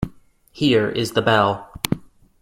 [0.51, 1.71] Here is the bell.